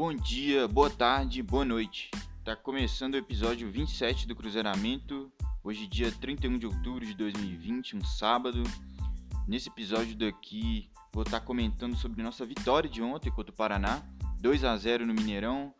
Bom 0.00 0.14
dia, 0.14 0.66
boa 0.66 0.88
tarde, 0.88 1.42
boa 1.42 1.62
noite. 1.62 2.10
Tá 2.42 2.56
começando 2.56 3.12
o 3.12 3.18
episódio 3.18 3.70
27 3.70 4.26
do 4.26 4.34
Cruzeiramento. 4.34 5.30
Hoje, 5.62 5.86
dia 5.86 6.10
31 6.10 6.56
de 6.56 6.64
outubro 6.64 7.04
de 7.04 7.12
2020, 7.12 7.98
um 7.98 8.02
sábado. 8.02 8.62
Nesse 9.46 9.68
episódio 9.68 10.16
daqui, 10.16 10.88
vou 11.12 11.22
estar 11.22 11.40
tá 11.40 11.44
comentando 11.44 11.96
sobre 11.96 12.22
nossa 12.22 12.46
vitória 12.46 12.88
de 12.88 13.02
ontem 13.02 13.30
contra 13.30 13.52
o 13.52 13.54
Paraná, 13.54 14.02
2 14.40 14.64
a 14.64 14.74
0 14.74 15.06
no 15.06 15.12
Mineirão. 15.12 15.70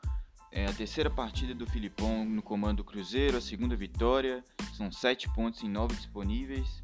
É 0.52 0.66
a 0.66 0.72
terceira 0.74 1.08
partida 1.08 1.54
do 1.54 1.66
Filipão 1.66 2.22
no 2.22 2.42
comando 2.42 2.76
do 2.76 2.84
Cruzeiro, 2.84 3.38
a 3.38 3.40
segunda 3.40 3.74
vitória. 3.74 4.44
São 4.76 4.92
sete 4.92 5.32
pontos 5.32 5.62
em 5.62 5.68
nove 5.70 5.94
disponíveis. 5.94 6.82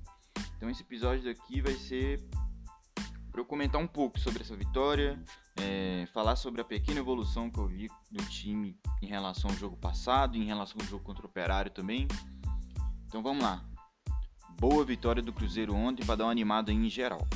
Então 0.57 0.71
esse 0.71 0.81
episódio 0.81 1.25
daqui 1.25 1.61
vai 1.61 1.75
ser 1.75 2.19
para 3.37 3.43
eu 3.43 3.47
comentar 3.47 3.79
um 3.79 3.87
pouco 3.87 4.19
sobre 4.19 4.43
essa 4.43 4.57
vitória, 4.57 5.23
é, 5.61 6.09
falar 6.15 6.37
sobre 6.37 6.63
a 6.63 6.65
pequena 6.65 7.01
evolução 7.01 7.51
que 7.51 7.59
eu 7.59 7.69
vi 7.69 7.87
do 8.11 8.25
time 8.31 8.75
em 9.03 9.07
relação 9.07 9.51
ao 9.51 9.57
jogo 9.59 9.77
passado, 9.77 10.39
em 10.39 10.45
relação 10.45 10.79
ao 10.81 10.87
jogo 10.87 11.05
contra 11.05 11.23
o 11.23 11.29
Operário 11.29 11.71
também. 11.71 12.09
Então 13.07 13.23
vamos 13.23 13.43
lá. 13.43 13.63
Boa 14.59 14.83
vitória 14.87 15.23
do 15.23 15.35
Cruzeiro 15.35 15.75
ontem 15.75 16.03
para 16.03 16.17
dar 16.17 16.25
uma 16.25 16.31
animada 16.31 16.73
em 16.73 16.89
geral. 16.89 17.29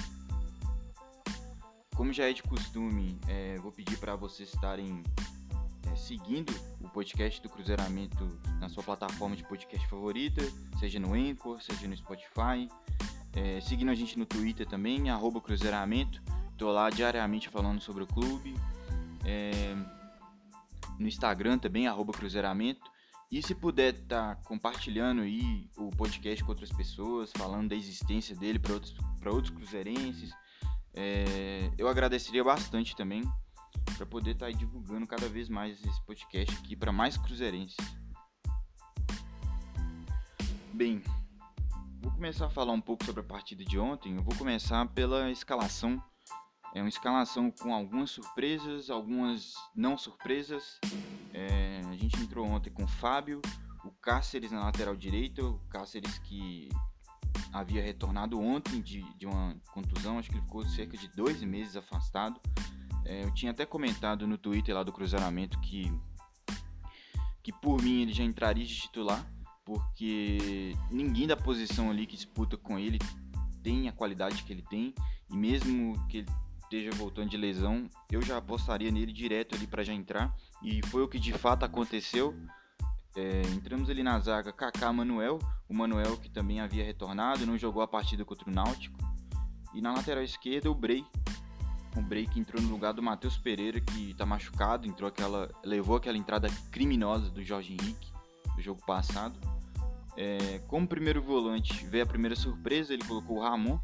Como 1.94 2.14
já 2.14 2.30
é 2.30 2.32
de 2.32 2.44
costume, 2.44 3.20
é, 3.28 3.58
vou 3.58 3.70
pedir 3.70 3.98
para 3.98 4.16
vocês 4.16 4.54
estarem 4.54 5.02
é, 5.86 5.96
seguindo 5.96 6.50
o 6.80 6.88
podcast 6.88 7.42
do 7.42 7.50
Cruzeiramento 7.50 8.26
na 8.58 8.70
sua 8.70 8.82
plataforma 8.82 9.36
de 9.36 9.44
podcast 9.44 9.86
favorita, 9.86 10.40
seja 10.78 10.98
no 10.98 11.12
Anchor, 11.12 11.60
seja 11.60 11.86
no 11.86 11.94
Spotify, 11.94 12.70
é, 13.32 13.60
seguindo 13.60 13.90
a 13.90 13.94
gente 13.94 14.18
no 14.18 14.26
Twitter 14.26 14.66
também, 14.66 15.10
arroba 15.10 15.40
Cruzeiramento. 15.40 16.22
Tô 16.56 16.70
lá 16.70 16.90
diariamente 16.90 17.48
falando 17.48 17.80
sobre 17.80 18.02
o 18.02 18.06
clube. 18.06 18.54
É, 19.24 19.74
no 20.98 21.06
Instagram 21.06 21.58
também, 21.58 21.86
arroba 21.86 22.12
Cruzeiramento. 22.12 22.90
E 23.30 23.40
se 23.42 23.54
puder 23.54 23.94
estar 23.94 24.34
tá 24.34 24.42
compartilhando 24.42 25.22
aí 25.22 25.70
o 25.76 25.88
podcast 25.90 26.42
com 26.42 26.50
outras 26.50 26.70
pessoas, 26.70 27.30
falando 27.36 27.68
da 27.68 27.76
existência 27.76 28.34
dele 28.34 28.58
para 28.58 28.74
outros, 28.74 28.94
outros 29.24 29.50
cruzeirenses, 29.50 30.32
é, 30.92 31.70
eu 31.78 31.86
agradeceria 31.86 32.42
bastante 32.42 32.96
também 32.96 33.22
para 33.96 34.04
poder 34.04 34.32
estar 34.32 34.46
tá 34.46 34.52
divulgando 34.52 35.06
cada 35.06 35.28
vez 35.28 35.48
mais 35.48 35.78
esse 35.84 36.04
podcast 36.04 36.56
aqui 36.56 36.74
para 36.74 36.90
mais 36.90 37.16
cruzeirenses. 37.16 37.76
Bem, 40.72 41.00
Vou 42.02 42.10
começar 42.12 42.46
a 42.46 42.50
falar 42.50 42.72
um 42.72 42.80
pouco 42.80 43.04
sobre 43.04 43.20
a 43.20 43.24
partida 43.24 43.62
de 43.62 43.78
ontem. 43.78 44.16
Eu 44.16 44.22
vou 44.22 44.34
começar 44.34 44.86
pela 44.88 45.30
escalação. 45.30 46.02
É 46.74 46.80
uma 46.80 46.88
escalação 46.88 47.50
com 47.50 47.74
algumas 47.74 48.10
surpresas, 48.10 48.88
algumas 48.88 49.52
não 49.76 49.98
surpresas. 49.98 50.80
É, 51.34 51.82
a 51.90 51.96
gente 51.96 52.18
entrou 52.18 52.46
ontem 52.46 52.70
com 52.70 52.84
o 52.84 52.88
Fábio, 52.88 53.42
o 53.84 53.90
Cáceres 53.90 54.50
na 54.50 54.64
lateral 54.64 54.96
direita, 54.96 55.44
o 55.44 55.58
Cáceres 55.68 56.18
que 56.20 56.70
havia 57.52 57.82
retornado 57.82 58.40
ontem 58.40 58.80
de, 58.80 59.02
de 59.18 59.26
uma 59.26 59.54
contusão, 59.74 60.18
acho 60.18 60.30
que 60.30 60.36
ele 60.36 60.44
ficou 60.44 60.64
cerca 60.64 60.96
de 60.96 61.06
dois 61.08 61.42
meses 61.42 61.76
afastado. 61.76 62.40
É, 63.04 63.24
eu 63.24 63.34
tinha 63.34 63.52
até 63.52 63.66
comentado 63.66 64.26
no 64.26 64.38
Twitter 64.38 64.74
lá 64.74 64.82
do 64.82 64.92
Cruzeiramento 64.92 65.60
que, 65.60 65.92
que 67.42 67.52
por 67.52 67.82
mim 67.82 68.00
ele 68.00 68.12
já 68.14 68.24
entraria 68.24 68.64
de 68.64 68.74
titular 68.74 69.22
porque 69.64 70.74
ninguém 70.90 71.26
da 71.26 71.36
posição 71.36 71.90
ali 71.90 72.06
que 72.06 72.16
disputa 72.16 72.56
com 72.56 72.78
ele 72.78 72.98
tem 73.62 73.88
a 73.88 73.92
qualidade 73.92 74.42
que 74.42 74.52
ele 74.52 74.62
tem 74.62 74.94
e 75.30 75.36
mesmo 75.36 75.94
que 76.08 76.18
ele 76.18 76.28
esteja 76.62 76.90
voltando 76.92 77.28
de 77.28 77.36
lesão, 77.36 77.88
eu 78.10 78.22
já 78.22 78.36
apostaria 78.36 78.90
nele 78.90 79.12
direto 79.12 79.54
ali 79.54 79.66
para 79.66 79.82
já 79.82 79.92
entrar 79.92 80.34
e 80.62 80.80
foi 80.86 81.02
o 81.02 81.08
que 81.08 81.18
de 81.18 81.32
fato 81.32 81.64
aconteceu. 81.64 82.34
É, 83.16 83.42
entramos 83.52 83.90
ali 83.90 84.04
na 84.04 84.20
zaga 84.20 84.52
Kaká 84.52 84.92
Manuel, 84.92 85.40
o 85.68 85.74
Manuel 85.74 86.16
que 86.16 86.30
também 86.30 86.60
havia 86.60 86.84
retornado, 86.84 87.44
não 87.44 87.58
jogou 87.58 87.82
a 87.82 87.88
partida 87.88 88.24
contra 88.24 88.48
o 88.48 88.54
Náutico. 88.54 88.96
E 89.74 89.80
na 89.80 89.92
lateral 89.92 90.22
esquerda 90.22 90.70
o 90.70 90.74
Bray, 90.74 91.04
o 91.96 92.02
Bray 92.02 92.26
que 92.26 92.38
entrou 92.38 92.62
no 92.62 92.68
lugar 92.68 92.92
do 92.92 93.02
Matheus 93.02 93.36
Pereira 93.36 93.80
que 93.80 94.10
está 94.10 94.24
machucado, 94.24 94.86
entrou 94.86 95.08
aquela, 95.08 95.50
levou 95.64 95.96
aquela 95.96 96.16
entrada 96.16 96.48
criminosa 96.70 97.30
do 97.30 97.42
Jorge 97.42 97.72
Henrique 97.72 98.10
do 98.54 98.62
jogo 98.62 98.80
passado. 98.84 99.38
É, 100.16 100.58
como 100.66 100.86
primeiro 100.86 101.22
volante, 101.22 101.86
veio 101.86 102.04
a 102.04 102.06
primeira 102.06 102.36
surpresa, 102.36 102.92
ele 102.92 103.04
colocou 103.04 103.38
o 103.38 103.40
Ramon, 103.40 103.78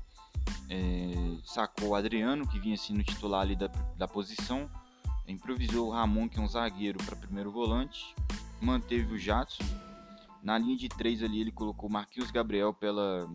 é, 0.69 1.13
sacou 1.45 1.91
o 1.91 1.95
Adriano, 1.95 2.47
que 2.47 2.59
vinha 2.59 2.77
sendo 2.77 3.03
titular 3.03 3.43
ali 3.43 3.57
da, 3.57 3.69
da 3.97 4.07
posição, 4.09 4.69
improvisou 5.27 5.89
o 5.89 5.91
Ramon, 5.91 6.29
que 6.29 6.39
é 6.39 6.43
um 6.43 6.49
zagueiro, 6.49 6.99
para 7.05 7.17
primeiro 7.17 7.51
volante, 7.51 8.15
manteve 8.61 9.15
o 9.15 9.19
Jadson. 9.19 9.65
Na 10.43 10.59
linha 10.59 10.77
de 10.77 10.89
três 10.89 11.23
ali, 11.23 11.41
ele 11.41 11.51
colocou 11.51 11.89
o 11.89 11.93
Marquinhos 11.93 12.31
Gabriel 12.31 12.73
pela, 12.73 13.29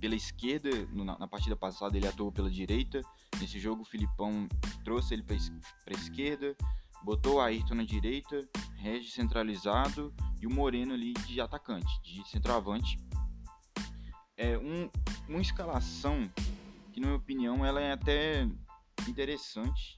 pela 0.00 0.14
esquerda, 0.14 0.70
na, 0.92 1.18
na 1.18 1.28
partida 1.28 1.56
passada 1.56 1.96
ele 1.96 2.06
atuou 2.06 2.30
pela 2.30 2.50
direita. 2.50 3.00
Nesse 3.40 3.58
jogo, 3.58 3.82
o 3.82 3.84
Filipão 3.84 4.48
trouxe 4.84 5.14
ele 5.14 5.22
para 5.22 5.36
a 5.36 5.98
esquerda, 5.98 6.56
botou 7.02 7.36
o 7.36 7.40
Ayrton 7.40 7.74
na 7.74 7.84
direita, 7.84 8.48
Regis 8.76 9.12
centralizado 9.12 10.12
e 10.40 10.46
o 10.46 10.50
Moreno 10.50 10.94
ali 10.94 11.12
de 11.12 11.40
atacante, 11.40 12.00
de 12.02 12.28
centroavante. 12.28 12.98
É 14.36 14.58
um, 14.58 14.90
uma 15.28 15.40
escalação 15.40 16.30
que, 16.92 17.00
na 17.00 17.06
minha 17.06 17.18
opinião, 17.18 17.64
ela 17.64 17.80
é 17.80 17.92
até 17.92 18.46
interessante. 19.08 19.96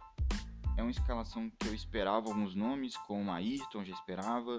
É 0.76 0.82
uma 0.82 0.90
escalação 0.90 1.50
que 1.58 1.66
eu 1.66 1.74
esperava 1.74 2.28
alguns 2.28 2.54
nomes, 2.54 2.96
como 2.98 3.32
Ayrton, 3.32 3.84
já 3.84 3.92
esperava. 3.92 4.58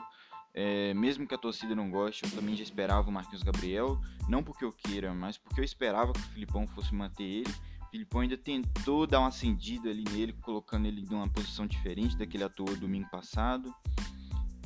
É, 0.53 0.94
mesmo 0.94 1.28
que 1.28 1.33
a 1.33 1.38
torcida 1.38 1.73
não 1.73 1.89
goste, 1.89 2.25
eu 2.25 2.31
também 2.31 2.55
já 2.55 2.63
esperava 2.63 3.09
o 3.09 3.11
Marquinhos 3.11 3.44
Gabriel. 3.44 3.99
Não 4.28 4.44
porque 4.44 4.66
eu 4.66 4.72
queira, 4.73 5.13
mas 5.13 5.38
porque 5.38 5.61
eu 5.61 5.63
esperava 5.63 6.11
que 6.11 6.19
o 6.19 6.31
Filipão 6.33 6.67
fosse 6.67 6.94
manter 6.94 7.23
ele. 7.23 7.55
Filipão 7.91 8.22
ainda 8.22 8.38
tentou 8.38 9.07
dar 9.07 9.19
uma 9.19 9.29
acendida 9.29 9.89
ali 9.89 10.03
nele, 10.11 10.33
colocando 10.33 10.85
ele 10.85 11.01
numa 11.09 11.27
posição 11.27 11.66
diferente 11.66 12.16
da 12.16 12.25
que 12.25 12.38
ele 12.38 12.44
atuou 12.44 12.75
domingo 12.75 13.09
passado. 13.09 13.73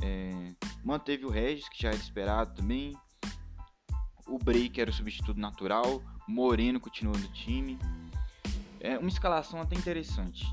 É, 0.02 0.54
manteve 0.84 1.26
o 1.26 1.30
Regis, 1.30 1.70
que 1.70 1.82
já 1.82 1.90
era 1.90 1.98
esperado 1.98 2.54
também. 2.54 2.98
O 4.28 4.38
Break 4.38 4.80
era 4.80 4.90
o 4.90 4.94
substituto 4.94 5.40
natural. 5.40 6.02
Moreno 6.28 6.80
continuou 6.80 7.18
no 7.18 7.28
time. 7.30 7.80
É 8.80 8.98
uma 8.98 9.08
escalação 9.08 9.62
até 9.62 9.76
interessante. 9.76 10.46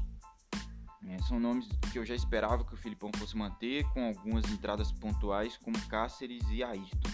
É, 1.08 1.18
são 1.22 1.40
nomes 1.40 1.66
que 1.90 1.98
eu 1.98 2.04
já 2.04 2.14
esperava 2.14 2.64
que 2.64 2.74
o 2.74 2.76
Filipão 2.76 3.10
fosse 3.16 3.36
manter, 3.36 3.84
com 3.92 4.06
algumas 4.06 4.48
entradas 4.50 4.92
pontuais, 4.92 5.56
como 5.56 5.80
Cáceres 5.86 6.44
e 6.50 6.62
Ayrton. 6.62 7.10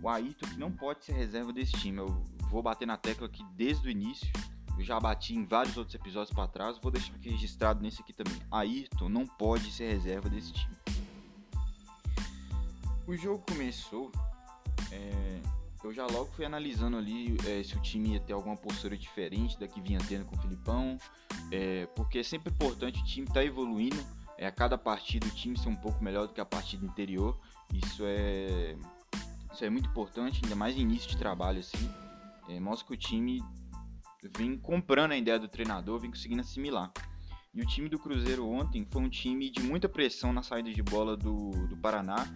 O 0.00 0.08
Ayrton 0.08 0.46
que 0.46 0.58
não 0.58 0.70
pode 0.70 1.04
ser 1.04 1.12
reserva 1.12 1.52
desse 1.52 1.72
time. 1.72 1.98
Eu 1.98 2.22
vou 2.48 2.62
bater 2.62 2.86
na 2.86 2.96
tecla 2.96 3.26
aqui 3.26 3.44
desde 3.56 3.88
o 3.88 3.90
início. 3.90 4.30
Eu 4.78 4.84
já 4.84 5.00
bati 5.00 5.34
em 5.34 5.44
vários 5.44 5.76
outros 5.76 5.96
episódios 5.96 6.32
para 6.32 6.46
trás. 6.46 6.78
Vou 6.78 6.92
deixar 6.92 7.12
aqui 7.14 7.30
registrado 7.30 7.82
nesse 7.82 8.00
aqui 8.00 8.12
também. 8.12 8.40
Ayrton 8.48 9.08
não 9.08 9.26
pode 9.26 9.72
ser 9.72 9.90
reserva 9.90 10.28
desse 10.28 10.52
time. 10.52 10.76
O 13.04 13.16
jogo 13.16 13.42
começou, 13.48 14.12
é, 14.92 15.40
eu 15.82 15.92
já 15.92 16.06
logo 16.06 16.26
fui 16.26 16.44
analisando 16.44 16.96
ali 16.96 17.36
é, 17.46 17.62
se 17.64 17.74
o 17.74 17.80
time 17.80 18.10
ia 18.10 18.20
ter 18.20 18.34
alguma 18.34 18.56
postura 18.56 18.96
diferente 18.96 19.58
da 19.58 19.66
que 19.66 19.80
vinha 19.80 19.98
tendo 20.06 20.26
com 20.26 20.36
o 20.36 20.38
Filipão, 20.40 20.98
é, 21.50 21.86
porque 21.96 22.18
é 22.18 22.22
sempre 22.22 22.52
importante 22.52 23.00
o 23.00 23.04
time 23.04 23.26
estar 23.26 23.40
tá 23.40 23.44
evoluindo, 23.44 23.96
é, 24.36 24.46
a 24.46 24.52
cada 24.52 24.76
partida 24.76 25.26
o 25.26 25.30
time 25.30 25.58
ser 25.58 25.70
um 25.70 25.76
pouco 25.76 26.04
melhor 26.04 26.26
do 26.26 26.34
que 26.34 26.40
a 26.40 26.44
partida 26.44 26.86
anterior, 26.86 27.36
isso 27.72 28.02
é, 28.04 28.76
isso 29.52 29.64
é 29.64 29.70
muito 29.70 29.88
importante, 29.88 30.40
ainda 30.44 30.54
mais 30.54 30.76
início 30.76 31.08
de 31.08 31.16
trabalho 31.16 31.60
assim, 31.60 31.90
é, 32.48 32.60
mostra 32.60 32.86
que 32.86 32.92
o 32.92 32.96
time 32.96 33.42
vem 34.36 34.56
comprando 34.58 35.12
a 35.12 35.16
ideia 35.16 35.38
do 35.38 35.48
treinador, 35.48 36.00
vem 36.00 36.10
conseguindo 36.10 36.40
assimilar. 36.40 36.92
E 37.54 37.62
o 37.62 37.66
time 37.66 37.88
do 37.88 37.98
Cruzeiro 37.98 38.48
ontem 38.48 38.86
foi 38.90 39.02
um 39.02 39.08
time 39.08 39.50
de 39.50 39.62
muita 39.62 39.88
pressão 39.88 40.32
na 40.32 40.42
saída 40.42 40.72
de 40.72 40.82
bola 40.82 41.16
do, 41.16 41.50
do 41.66 41.76
Paraná, 41.76 42.26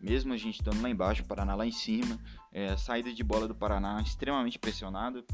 mesmo 0.00 0.32
a 0.32 0.36
gente 0.36 0.56
estando 0.56 0.82
lá 0.82 0.90
embaixo, 0.90 1.22
o 1.22 1.26
Paraná 1.26 1.54
lá 1.54 1.66
em 1.66 1.72
cima, 1.72 2.18
é, 2.52 2.68
a 2.68 2.76
saída 2.76 3.12
de 3.12 3.22
bola 3.22 3.46
do 3.46 3.54
Paraná 3.54 4.00
extremamente 4.02 4.58
pressionada, 4.58 5.24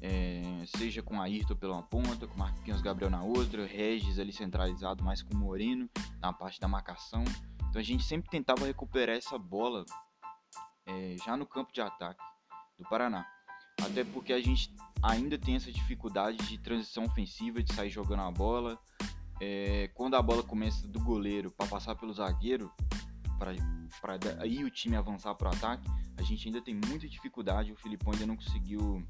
é, 0.00 0.42
seja 0.76 1.02
com 1.02 1.20
Ayrton 1.20 1.54
pela 1.54 1.74
uma 1.74 1.82
ponta, 1.82 2.26
com 2.26 2.38
Marquinhos 2.38 2.80
Gabriel 2.80 3.10
na 3.10 3.22
outra, 3.22 3.66
Regis 3.66 4.18
ali 4.18 4.32
centralizado 4.32 5.04
mais 5.04 5.22
com 5.22 5.34
o 5.34 5.36
Moreno 5.36 5.88
na 6.20 6.32
parte 6.32 6.58
da 6.58 6.66
marcação. 6.66 7.22
Então 7.68 7.80
a 7.80 7.84
gente 7.84 8.02
sempre 8.02 8.30
tentava 8.30 8.66
recuperar 8.66 9.16
essa 9.16 9.38
bola 9.38 9.84
é, 10.86 11.16
já 11.24 11.36
no 11.36 11.46
campo 11.46 11.72
de 11.72 11.80
ataque 11.80 12.22
do 12.78 12.88
Paraná. 12.88 13.26
Até 13.80 14.04
porque 14.04 14.32
a 14.32 14.40
gente 14.40 14.74
ainda 15.02 15.38
tem 15.38 15.56
essa 15.56 15.70
dificuldade 15.70 16.38
de 16.46 16.58
transição 16.58 17.04
ofensiva, 17.04 17.62
de 17.62 17.74
sair 17.74 17.90
jogando 17.90 18.22
a 18.22 18.30
bola. 18.30 18.78
É, 19.40 19.90
quando 19.94 20.14
a 20.14 20.22
bola 20.22 20.42
começa 20.42 20.86
do 20.86 21.00
goleiro 21.00 21.50
para 21.50 21.66
passar 21.66 21.96
pelo 21.96 22.12
zagueiro, 22.12 22.72
para 23.38 24.18
aí 24.40 24.62
o 24.62 24.70
time 24.70 24.96
avançar 24.96 25.34
para 25.34 25.50
o 25.50 25.52
ataque, 25.52 25.88
a 26.16 26.22
gente 26.22 26.46
ainda 26.46 26.60
tem 26.62 26.74
muita 26.74 27.08
dificuldade. 27.08 27.72
O 27.72 27.76
Filipão 27.76 28.12
ainda 28.12 28.26
não 28.26 28.36
conseguiu 28.36 29.04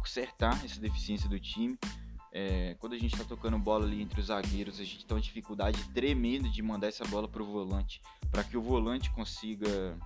consertar 0.00 0.64
essa 0.64 0.80
deficiência 0.80 1.28
do 1.28 1.38
time. 1.38 1.78
É, 2.32 2.76
quando 2.78 2.94
a 2.94 2.98
gente 2.98 3.12
está 3.12 3.24
tocando 3.24 3.58
bola 3.58 3.84
ali 3.84 4.00
entre 4.00 4.20
os 4.20 4.26
zagueiros, 4.26 4.80
a 4.80 4.84
gente 4.84 5.04
tem 5.04 5.16
uma 5.16 5.20
dificuldade 5.20 5.82
tremenda 5.90 6.48
de 6.48 6.62
mandar 6.62 6.86
essa 6.86 7.04
bola 7.04 7.28
para 7.28 7.42
o 7.42 7.46
volante, 7.46 8.00
para 8.30 8.44
que 8.44 8.56
o 8.56 8.62
volante 8.62 9.10
consiga 9.10 9.98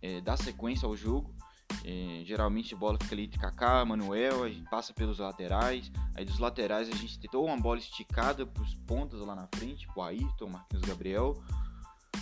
é, 0.00 0.20
dar 0.20 0.36
sequência 0.36 0.86
ao 0.86 0.96
jogo. 0.96 1.34
É, 1.84 2.22
geralmente 2.24 2.74
a 2.74 2.78
bola 2.78 2.96
fica 3.00 3.14
ali 3.14 3.24
entre 3.24 3.38
Kaká, 3.38 3.84
Manuel, 3.84 4.44
a 4.44 4.48
gente 4.48 4.68
passa 4.70 4.94
pelos 4.94 5.18
laterais. 5.18 5.92
Aí 6.14 6.24
dos 6.24 6.38
laterais 6.38 6.88
a 6.88 6.96
gente 6.96 7.18
tentou 7.18 7.44
uma 7.44 7.56
bola 7.56 7.78
esticada 7.78 8.46
para 8.46 8.62
os 8.62 8.74
pontas 8.74 9.20
lá 9.20 9.34
na 9.34 9.46
frente, 9.54 9.86
o 9.94 10.02
Ayrton, 10.02 10.48
Marquinhos 10.48 10.84
Gabriel. 10.84 11.42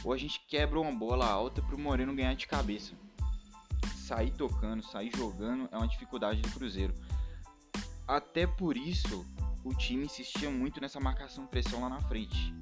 Ou 0.04 0.12
a 0.12 0.18
gente 0.18 0.40
quebra 0.48 0.80
uma 0.80 0.92
bola 0.92 1.26
alta 1.26 1.62
para 1.62 1.76
o 1.76 1.78
Moreno 1.78 2.14
ganhar 2.14 2.34
de 2.34 2.46
cabeça. 2.46 2.94
Sair 3.96 4.32
tocando, 4.32 4.82
sair 4.82 5.12
jogando 5.16 5.68
é 5.70 5.76
uma 5.76 5.86
dificuldade 5.86 6.40
do 6.40 6.50
Cruzeiro. 6.50 6.92
Até 8.06 8.46
por 8.46 8.76
isso 8.76 9.24
o 9.64 9.72
time 9.72 10.06
insistia 10.06 10.50
muito 10.50 10.80
nessa 10.80 10.98
marcação 10.98 11.46
pressão 11.46 11.82
lá 11.82 11.88
na 11.88 12.00
frente. 12.00 12.52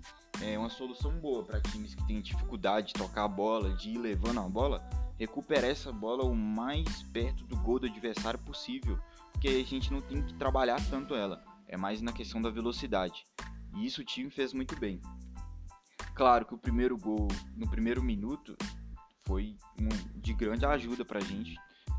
É 0.42 0.58
uma 0.58 0.68
solução 0.68 1.18
boa 1.18 1.44
para 1.44 1.60
times 1.60 1.94
que 1.94 2.06
têm 2.06 2.20
dificuldade 2.20 2.88
de 2.88 2.92
tocar 2.94 3.24
a 3.24 3.28
bola, 3.28 3.74
de 3.74 3.90
ir 3.90 3.98
levando 3.98 4.40
a 4.40 4.48
bola, 4.48 4.86
recuperar 5.20 5.68
essa 5.68 5.92
bola 5.92 6.24
o 6.24 6.34
mais 6.34 7.02
perto 7.02 7.44
do 7.44 7.54
gol 7.58 7.78
do 7.78 7.86
adversário 7.86 8.38
possível, 8.38 8.98
porque 9.30 9.48
a 9.48 9.62
gente 9.62 9.92
não 9.92 10.00
tem 10.00 10.22
que 10.22 10.32
trabalhar 10.32 10.80
tanto 10.88 11.14
ela, 11.14 11.44
é 11.68 11.76
mais 11.76 12.00
na 12.00 12.10
questão 12.10 12.40
da 12.40 12.48
velocidade. 12.48 13.26
E 13.74 13.84
isso 13.84 14.00
o 14.00 14.04
time 14.04 14.30
fez 14.30 14.54
muito 14.54 14.74
bem. 14.80 14.98
Claro 16.14 16.46
que 16.46 16.54
o 16.54 16.58
primeiro 16.58 16.96
gol 16.96 17.28
no 17.54 17.68
primeiro 17.68 18.02
minuto 18.02 18.56
foi 19.26 19.58
um, 19.78 19.88
de 20.18 20.32
grande 20.32 20.64
ajuda 20.64 21.04
para 21.04 21.18
a 21.18 21.22
gente, 21.22 21.54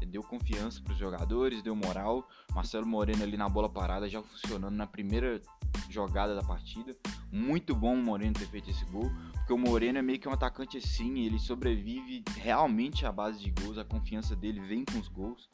deu 0.05 0.23
confiança 0.23 0.81
para 0.81 0.93
os 0.93 0.99
jogadores, 0.99 1.61
deu 1.61 1.75
moral. 1.75 2.27
Marcelo 2.53 2.85
Moreno 2.85 3.23
ali 3.23 3.37
na 3.37 3.47
bola 3.47 3.69
parada 3.69 4.09
já 4.09 4.21
funcionando 4.21 4.75
na 4.75 4.87
primeira 4.87 5.41
jogada 5.89 6.35
da 6.35 6.41
partida. 6.41 6.95
Muito 7.31 7.75
bom 7.75 7.93
o 7.93 8.03
Moreno 8.03 8.33
ter 8.33 8.47
feito 8.47 8.69
esse 8.69 8.85
gol, 8.85 9.09
porque 9.33 9.53
o 9.53 9.57
Moreno 9.57 9.99
é 9.99 10.01
meio 10.01 10.19
que 10.19 10.27
um 10.27 10.33
atacante 10.33 10.77
assim, 10.77 11.19
ele 11.19 11.39
sobrevive 11.39 12.23
realmente 12.37 13.05
à 13.05 13.11
base 13.11 13.39
de 13.39 13.51
gols, 13.51 13.77
a 13.77 13.85
confiança 13.85 14.35
dele 14.35 14.59
vem 14.61 14.83
com 14.85 14.99
os 14.99 15.07
gols. 15.07 15.49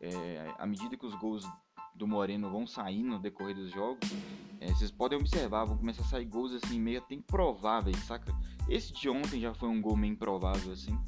É, 0.00 0.54
à 0.58 0.66
medida 0.66 0.96
que 0.96 1.06
os 1.06 1.14
gols 1.14 1.46
do 1.94 2.06
Moreno 2.06 2.50
vão 2.50 2.66
saindo 2.66 3.10
no 3.10 3.18
decorrer 3.18 3.54
dos 3.54 3.70
jogos, 3.70 4.08
é, 4.60 4.68
vocês 4.68 4.90
podem 4.90 5.18
observar, 5.18 5.64
vão 5.64 5.78
começar 5.78 6.02
a 6.02 6.06
sair 6.06 6.24
gols 6.24 6.52
assim 6.52 6.80
meio 6.80 6.98
até 6.98 7.14
improváveis, 7.14 7.96
saca? 8.04 8.34
Esse 8.68 8.92
de 8.92 9.08
ontem 9.08 9.40
já 9.40 9.54
foi 9.54 9.68
um 9.68 9.80
gol 9.80 9.96
meio 9.96 10.12
improvável 10.12 10.72
assim. 10.72 10.98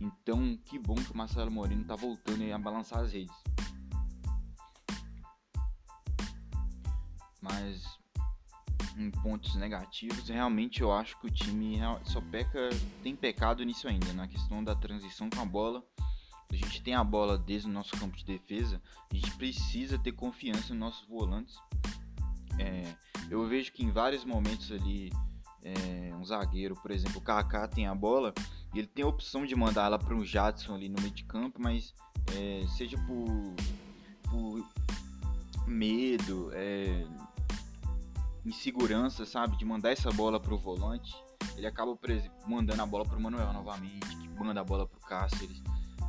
Então, 0.00 0.58
que 0.64 0.78
bom 0.78 0.94
que 0.94 1.12
o 1.12 1.16
Marcelo 1.16 1.50
Moreno 1.50 1.84
tá 1.84 1.96
voltando 1.96 2.42
a 2.52 2.58
balançar 2.58 3.00
as 3.00 3.12
redes. 3.12 3.34
Mas 7.40 7.96
em 8.96 9.10
pontos 9.10 9.54
negativos, 9.56 10.28
realmente 10.28 10.80
eu 10.80 10.92
acho 10.92 11.18
que 11.20 11.26
o 11.26 11.30
time 11.30 11.78
só 12.04 12.20
peca, 12.20 12.70
tem 13.02 13.14
pecado 13.14 13.62
nisso 13.62 13.86
ainda, 13.86 14.12
na 14.12 14.26
questão 14.26 14.64
da 14.64 14.74
transição 14.74 15.28
com 15.28 15.40
a 15.40 15.44
bola. 15.44 15.84
A 16.50 16.54
gente 16.54 16.82
tem 16.82 16.94
a 16.94 17.04
bola 17.04 17.36
desde 17.36 17.68
o 17.68 17.72
nosso 17.72 17.96
campo 17.98 18.16
de 18.16 18.24
defesa, 18.24 18.80
a 19.10 19.14
gente 19.14 19.30
precisa 19.36 19.98
ter 19.98 20.12
confiança 20.12 20.70
nos 20.70 20.78
nossos 20.78 21.08
volantes. 21.08 21.56
É, 22.58 22.94
eu 23.28 23.46
vejo 23.46 23.72
que 23.72 23.84
em 23.84 23.90
vários 23.90 24.24
momentos 24.24 24.70
ali, 24.72 25.12
é, 25.62 26.14
um 26.14 26.24
zagueiro, 26.24 26.74
por 26.76 26.90
exemplo, 26.90 27.18
o 27.18 27.20
Kaká 27.20 27.66
tem 27.68 27.86
a 27.86 27.94
bola 27.94 28.32
ele 28.78 28.88
tem 28.88 29.04
a 29.04 29.08
opção 29.08 29.46
de 29.46 29.54
mandar 29.54 29.86
ela 29.86 29.98
para 29.98 30.14
um 30.14 30.24
Jadson 30.24 30.74
ali 30.74 30.88
no 30.88 31.00
meio 31.00 31.12
de 31.12 31.24
campo, 31.24 31.60
mas 31.60 31.94
é, 32.34 32.66
seja 32.76 32.96
por, 33.06 33.54
por 34.30 34.64
medo, 35.66 36.50
é, 36.52 37.06
insegurança, 38.44 39.24
sabe? 39.24 39.56
De 39.56 39.64
mandar 39.64 39.90
essa 39.90 40.10
bola 40.10 40.40
pro 40.40 40.56
volante. 40.56 41.14
Ele 41.56 41.66
acaba 41.66 41.98
mandando 42.46 42.82
a 42.82 42.86
bola 42.86 43.04
pro 43.04 43.20
Manuel 43.20 43.52
novamente, 43.52 44.16
que 44.16 44.28
manda 44.28 44.60
a 44.60 44.64
bola 44.64 44.86
pro 44.86 45.00
Cáceres. 45.00 45.62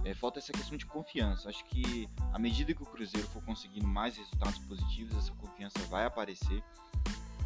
É, 0.04 0.14
falta 0.14 0.40
essa 0.40 0.52
questão 0.52 0.78
de 0.78 0.86
confiança. 0.86 1.50
Acho 1.50 1.64
que 1.66 2.08
à 2.34 2.40
medida 2.40 2.74
que 2.74 2.84
o 2.84 2.86
Cruzeiro 2.86 3.28
for 3.28 3.44
conseguindo 3.44 3.88
mais 3.88 4.18
resultados 4.18 4.60
positivos, 4.60 5.18
essa 5.18 5.34
confiança 5.34 5.80
vai 5.90 6.06
aparecer. 6.06 6.64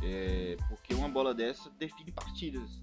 É, 0.03 0.57
porque 0.67 0.93
uma 0.93 1.09
bola 1.09 1.33
dessa 1.33 1.69
define 1.71 2.11
partidas. 2.11 2.81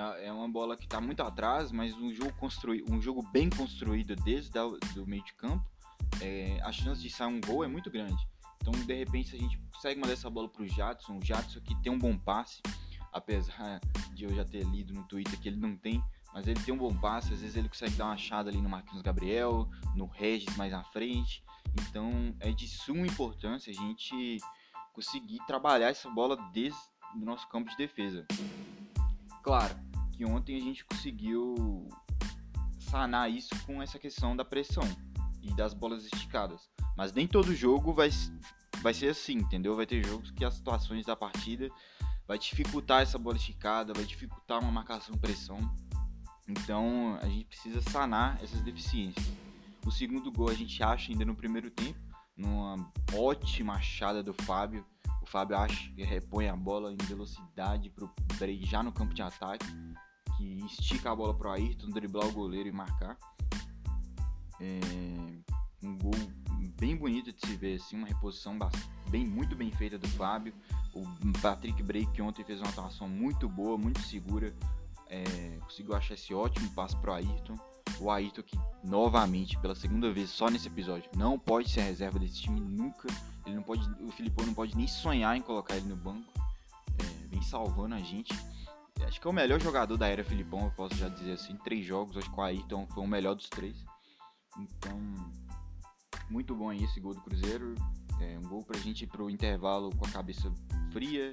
É, 0.00 0.26
é 0.26 0.32
uma 0.32 0.48
bola 0.48 0.76
que 0.76 0.84
está 0.84 1.00
muito 1.00 1.22
atrás, 1.22 1.70
mas 1.70 1.94
um 1.94 2.12
jogo, 2.14 2.32
construí 2.38 2.82
um 2.88 3.00
jogo 3.02 3.22
bem 3.30 3.50
construído 3.50 4.16
desde 4.16 4.58
o 4.58 5.06
meio 5.06 5.22
de 5.22 5.34
campo, 5.34 5.64
é, 6.22 6.58
a 6.62 6.72
chance 6.72 7.02
de 7.02 7.10
sair 7.10 7.28
um 7.28 7.40
gol 7.40 7.62
é 7.62 7.68
muito 7.68 7.90
grande. 7.90 8.26
Então, 8.62 8.72
de 8.72 8.94
repente, 8.94 9.30
se 9.30 9.36
a 9.36 9.38
gente 9.38 9.58
consegue 9.72 10.00
mandar 10.00 10.14
essa 10.14 10.30
bola 10.30 10.48
para 10.48 10.62
o 10.62 10.68
Jadson, 10.68 11.18
o 11.18 11.24
Jadson 11.24 11.60
que 11.60 11.74
tem 11.82 11.92
um 11.92 11.98
bom 11.98 12.16
passe, 12.16 12.62
apesar 13.12 13.80
de 14.14 14.24
eu 14.24 14.34
já 14.34 14.44
ter 14.44 14.64
lido 14.64 14.94
no 14.94 15.04
Twitter 15.04 15.38
que 15.38 15.48
ele 15.48 15.56
não 15.56 15.76
tem, 15.76 16.02
mas 16.32 16.46
ele 16.46 16.60
tem 16.60 16.72
um 16.72 16.78
bom 16.78 16.94
passe, 16.94 17.34
às 17.34 17.40
vezes 17.40 17.56
ele 17.56 17.68
consegue 17.68 17.94
dar 17.96 18.06
uma 18.06 18.14
achada 18.14 18.48
ali 18.48 18.60
no 18.60 18.68
Marquinhos 18.68 19.02
Gabriel, 19.02 19.68
no 19.94 20.06
Regis 20.06 20.56
mais 20.56 20.72
à 20.72 20.82
frente. 20.84 21.44
Então, 21.82 22.34
é 22.40 22.50
de 22.52 22.66
suma 22.68 23.06
importância 23.06 23.70
a 23.70 23.74
gente 23.74 24.38
conseguir 24.92 25.38
trabalhar 25.46 25.88
essa 25.88 26.08
bola 26.10 26.36
desde 26.52 26.78
o 27.14 27.18
nosso 27.18 27.48
campo 27.48 27.70
de 27.70 27.76
defesa. 27.76 28.26
Claro 29.42 29.89
ontem 30.24 30.56
a 30.56 30.60
gente 30.60 30.84
conseguiu 30.84 31.88
sanar 32.78 33.30
isso 33.30 33.50
com 33.64 33.82
essa 33.82 33.98
questão 33.98 34.36
da 34.36 34.44
pressão 34.44 34.84
e 35.42 35.54
das 35.54 35.72
bolas 35.72 36.04
esticadas. 36.04 36.68
Mas 36.96 37.12
nem 37.12 37.26
todo 37.26 37.54
jogo 37.54 37.92
vai, 37.92 38.10
vai 38.82 38.92
ser 38.92 39.10
assim, 39.10 39.34
entendeu? 39.34 39.76
Vai 39.76 39.86
ter 39.86 40.04
jogos 40.04 40.30
que 40.30 40.44
as 40.44 40.54
situações 40.54 41.06
da 41.06 41.16
partida 41.16 41.68
vai 42.26 42.38
dificultar 42.38 43.02
essa 43.02 43.18
bola 43.18 43.36
esticada, 43.36 43.92
vai 43.92 44.04
dificultar 44.04 44.60
uma 44.60 44.70
marcação 44.70 45.16
pressão. 45.16 45.58
Então 46.48 47.18
a 47.22 47.26
gente 47.26 47.44
precisa 47.44 47.80
sanar 47.80 48.42
essas 48.42 48.60
deficiências. 48.62 49.26
O 49.86 49.90
segundo 49.90 50.30
gol 50.30 50.50
a 50.50 50.54
gente 50.54 50.82
acha 50.82 51.10
ainda 51.10 51.24
no 51.24 51.34
primeiro 51.34 51.70
tempo, 51.70 51.98
numa 52.36 52.76
ótima 53.14 53.74
achada 53.74 54.22
do 54.22 54.34
Fábio. 54.44 54.84
O 55.22 55.26
Fábio 55.26 55.56
acha 55.56 55.90
que 55.92 56.02
repõe 56.02 56.48
a 56.48 56.56
bola 56.56 56.92
em 56.92 57.06
velocidade 57.06 57.90
para 57.90 58.04
o 58.04 58.10
já 58.62 58.82
no 58.82 58.92
campo 58.92 59.14
de 59.14 59.22
ataque, 59.22 59.66
que 60.40 60.64
estica 60.64 61.12
a 61.12 61.14
bola 61.14 61.34
para 61.34 61.50
o 61.50 61.52
Ayrton, 61.52 61.90
driblar 61.90 62.26
o 62.26 62.32
goleiro 62.32 62.68
e 62.68 62.72
marcar. 62.72 63.18
É 64.58 64.80
um 65.82 65.98
gol 65.98 66.14
bem 66.78 66.96
bonito 66.96 67.30
de 67.30 67.46
se 67.46 67.56
ver, 67.56 67.76
assim, 67.76 67.96
uma 67.96 68.06
reposição 68.06 68.58
bem, 69.10 69.26
muito 69.26 69.54
bem 69.54 69.70
feita 69.70 69.98
do 69.98 70.08
Fábio. 70.08 70.54
O 70.94 71.04
Patrick 71.40 71.82
Break 71.82 72.20
ontem 72.22 72.42
fez 72.42 72.60
uma 72.60 72.70
atuação 72.70 73.06
muito 73.06 73.48
boa, 73.48 73.76
muito 73.76 74.00
segura. 74.00 74.54
É, 75.08 75.58
conseguiu 75.62 75.94
achar 75.94 76.14
esse 76.14 76.32
ótimo 76.32 76.70
passo 76.70 76.96
para 76.98 77.10
o 77.10 77.14
Ayrton. 77.14 77.54
O 77.98 78.10
Ayrton 78.10 78.42
que 78.42 78.58
novamente, 78.82 79.58
pela 79.58 79.74
segunda 79.74 80.10
vez 80.10 80.30
só 80.30 80.48
nesse 80.48 80.68
episódio, 80.68 81.10
não 81.16 81.38
pode 81.38 81.68
ser 81.68 81.82
reserva 81.82 82.18
desse 82.18 82.42
time 82.42 82.60
nunca. 82.60 83.08
Ele 83.44 83.56
não 83.56 83.62
pode, 83.62 83.86
o 84.02 84.10
Filipão 84.10 84.46
não 84.46 84.54
pode 84.54 84.74
nem 84.76 84.86
sonhar 84.86 85.36
em 85.36 85.42
colocar 85.42 85.76
ele 85.76 85.88
no 85.88 85.96
banco. 85.96 86.32
É, 86.98 87.26
vem 87.28 87.42
salvando 87.42 87.94
a 87.94 88.00
gente. 88.00 88.32
Acho 89.06 89.20
que 89.20 89.26
é 89.26 89.30
o 89.30 89.32
melhor 89.32 89.60
jogador 89.60 89.96
da 89.96 90.08
era 90.08 90.24
Filipão, 90.24 90.64
eu 90.64 90.70
posso 90.70 90.94
já 90.96 91.08
dizer 91.08 91.32
assim. 91.32 91.56
Três 91.56 91.84
jogos, 91.84 92.16
acho 92.16 92.30
que 92.30 92.38
o 92.38 92.42
Ayrton 92.42 92.86
foi 92.86 93.02
o 93.02 93.06
melhor 93.06 93.34
dos 93.34 93.48
três. 93.48 93.76
Então, 94.58 94.98
muito 96.28 96.54
bom 96.54 96.70
aí 96.70 96.84
esse 96.84 97.00
gol 97.00 97.14
do 97.14 97.20
Cruzeiro. 97.20 97.74
É 98.20 98.38
um 98.38 98.42
gol 98.42 98.62
pra 98.62 98.78
gente 98.78 99.04
ir 99.04 99.06
pro 99.06 99.30
intervalo 99.30 99.90
com 99.96 100.06
a 100.06 100.10
cabeça 100.10 100.52
fria, 100.92 101.32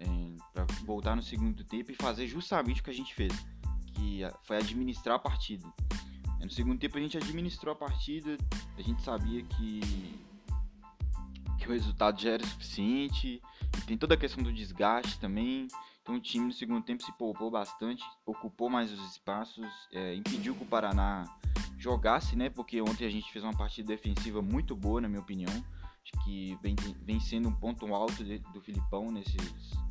é, 0.00 0.06
para 0.52 0.64
voltar 0.84 1.14
no 1.14 1.22
segundo 1.22 1.62
tempo 1.64 1.92
e 1.92 1.94
fazer 1.94 2.26
justamente 2.26 2.80
o 2.80 2.84
que 2.84 2.90
a 2.90 2.94
gente 2.94 3.14
fez, 3.14 3.32
que 3.92 4.22
foi 4.42 4.56
administrar 4.56 5.16
a 5.16 5.18
partida. 5.18 5.70
É, 6.40 6.44
no 6.44 6.50
segundo 6.50 6.78
tempo 6.78 6.96
a 6.96 7.00
gente 7.00 7.16
administrou 7.16 7.72
a 7.72 7.76
partida, 7.76 8.36
a 8.76 8.82
gente 8.82 9.02
sabia 9.02 9.42
que, 9.42 9.80
que 11.58 11.68
o 11.68 11.72
resultado 11.72 12.20
já 12.20 12.30
era 12.30 12.46
suficiente, 12.46 13.42
tem 13.86 13.98
toda 13.98 14.14
a 14.14 14.18
questão 14.18 14.42
do 14.42 14.52
desgaste 14.52 15.18
também. 15.18 15.68
Então 16.04 16.16
o 16.16 16.20
time 16.20 16.44
no 16.44 16.52
segundo 16.52 16.84
tempo 16.84 17.02
se 17.02 17.10
poupou 17.12 17.50
bastante, 17.50 18.04
ocupou 18.26 18.68
mais 18.68 18.92
os 18.92 19.00
espaços, 19.10 19.66
é, 19.90 20.14
impediu 20.14 20.54
que 20.54 20.62
o 20.62 20.66
Paraná 20.66 21.24
jogasse, 21.78 22.36
né? 22.36 22.50
Porque 22.50 22.78
ontem 22.82 23.06
a 23.06 23.10
gente 23.10 23.32
fez 23.32 23.42
uma 23.42 23.56
partida 23.56 23.88
defensiva 23.88 24.42
muito 24.42 24.76
boa, 24.76 25.00
na 25.00 25.08
minha 25.08 25.22
opinião. 25.22 25.50
Acho 25.50 26.22
que 26.22 26.58
vem, 26.62 26.76
vem 27.02 27.18
sendo 27.18 27.48
um 27.48 27.54
ponto 27.54 27.86
alto 27.94 28.22
de, 28.22 28.38
do 28.38 28.60
Filipão 28.60 29.10
nesses 29.10 29.34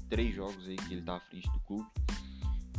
três 0.08 0.36
jogos 0.36 0.70
aí 0.70 0.75
que 0.75 0.93
ele 0.93 1.01
tá 1.01 1.15
à 1.15 1.20
frente 1.20 1.50
do 1.50 1.60
clube. 1.62 1.89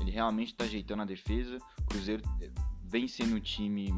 Ele 0.01 0.13
realmente 0.13 0.53
está 0.53 0.63
ajeitando 0.63 1.03
a 1.03 1.05
defesa. 1.05 1.59
O 1.81 1.85
Cruzeiro 1.87 2.23
eh, 2.41 2.53
vem 2.85 3.09
sendo 3.09 3.35
um 3.35 3.41
time 3.41 3.93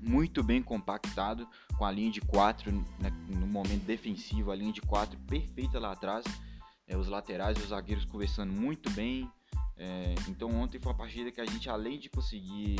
muito 0.00 0.42
bem 0.42 0.62
compactado, 0.62 1.46
com 1.76 1.84
a 1.84 1.90
linha 1.90 2.10
de 2.10 2.22
quatro 2.22 2.72
né, 2.72 3.10
no 3.28 3.46
momento 3.46 3.84
defensivo, 3.84 4.50
a 4.50 4.56
linha 4.56 4.72
de 4.72 4.80
quatro 4.80 5.18
perfeita 5.26 5.78
lá 5.78 5.92
atrás. 5.92 6.24
É, 6.86 6.96
os 6.96 7.08
laterais, 7.08 7.58
os 7.58 7.68
zagueiros 7.68 8.04
conversando 8.04 8.52
muito 8.52 8.90
bem. 8.90 9.30
É, 9.76 10.14
então 10.28 10.48
ontem 10.50 10.78
foi 10.78 10.92
uma 10.92 10.98
partida 10.98 11.30
que 11.30 11.40
a 11.40 11.46
gente, 11.46 11.68
além 11.68 11.98
de 11.98 12.08
conseguir 12.08 12.76